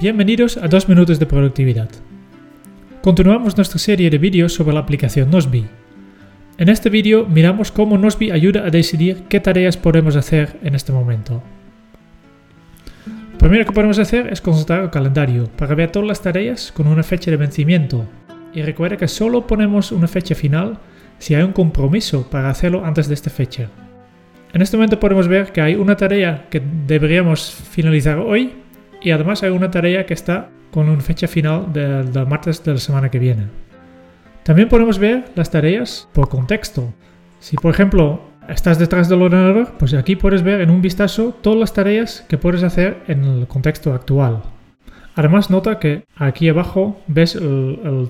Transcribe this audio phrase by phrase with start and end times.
[0.00, 1.88] Bienvenidos a 2 minutos de productividad.
[3.02, 5.64] Continuamos nuestra serie de vídeos sobre la aplicación Nosby.
[6.58, 10.90] En este vídeo miramos cómo Nosby ayuda a decidir qué tareas podemos hacer en este
[10.90, 11.40] momento.
[13.32, 16.88] Lo primero que podemos hacer es consultar el calendario para ver todas las tareas con
[16.88, 18.04] una fecha de vencimiento.
[18.52, 20.78] Y recuerda que solo ponemos una fecha final
[21.18, 23.70] si hay un compromiso para hacerlo antes de esta fecha.
[24.52, 28.52] En este momento podemos ver que hay una tarea que deberíamos finalizar hoy
[29.00, 32.78] y además hay una tarea que está con una fecha final del, martes de la
[32.78, 33.46] semana que viene.
[34.42, 36.92] También podemos ver las tareas por contexto.
[37.40, 41.58] Si por ejemplo estás detrás del ordenador, pues aquí puedes ver en un vistazo todas
[41.58, 44.42] las tareas que puedes hacer en el contexto actual.
[45.14, 48.08] Además nota que aquí abajo ves el,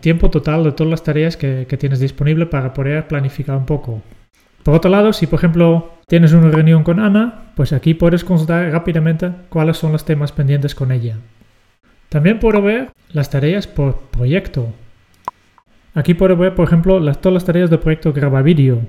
[0.00, 4.02] tiempo total de todas las tareas que, que tienes disponible para poder planificar un poco.
[4.66, 8.68] Por otro lado, si por ejemplo tienes una reunión con Ana, pues aquí puedes consultar
[8.72, 11.18] rápidamente cuáles son los temas pendientes con ella.
[12.08, 14.72] También puedo ver las tareas por proyecto.
[15.94, 18.80] Aquí puedo ver, por ejemplo, las, todas las tareas del proyecto Graba Vídeo.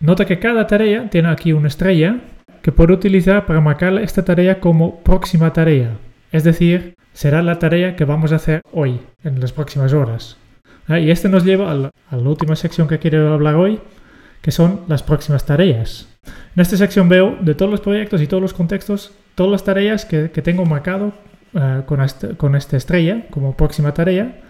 [0.00, 2.16] Nota que cada tarea tiene aquí una estrella
[2.60, 5.92] que puedo utilizar para marcar esta tarea como próxima tarea.
[6.32, 10.36] Es decir, será la tarea que vamos a hacer hoy, en las próximas horas.
[10.88, 13.78] Ah, y este nos lleva a la última sección que quiero hablar hoy,
[14.40, 16.08] que son las próximas tareas.
[16.54, 20.04] En esta sección veo de todos los proyectos y todos los contextos, todas las tareas
[20.04, 21.12] que, tengo marcado
[21.54, 24.40] eh, con, esta estrella como próxima tarea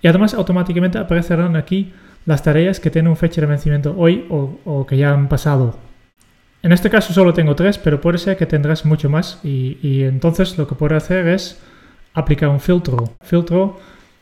[0.00, 1.92] y además automáticamente aparecerán aquí
[2.26, 5.76] las tareas que tienen fecha de vencimiento hoy o, que ya han pasado.
[6.62, 10.58] En este caso solo tengo tres, pero puede ser que tendrás mucho más y, entonces
[10.58, 11.60] lo que puedo hacer es
[12.14, 13.14] aplicar un filtro.
[13.22, 13.78] Filtro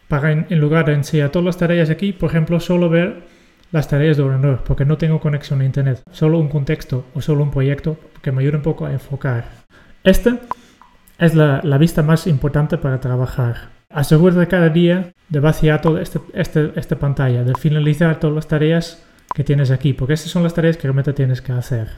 [0.09, 3.36] para en, en lugar de enseñar todas las tareas aquí, por ejemplo, solo ver
[3.77, 7.43] las tareas de ordenador porque no tengo conexión a internet, solo un contexto o solo
[7.43, 9.45] un proyecto que me ayude un poco a enfocar.
[10.03, 10.39] Esta
[11.19, 13.69] es la, vista más importante para trabajar.
[13.91, 19.05] Asegúrate cada día de vaciar toda este, este, esta pantalla, de finalizar todas las tareas
[19.35, 21.89] que tienes aquí, porque estas son las tareas que realmente tienes que hacer.